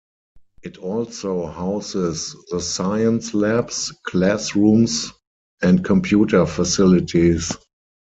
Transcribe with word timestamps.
It 0.63 0.77
also 0.79 1.45
houses 1.45 2.35
the 2.49 2.59
science 2.59 3.35
labs, 3.35 3.91
classrooms 4.03 5.11
and 5.61 5.85
computer 5.85 6.47
facilities. 6.47 7.55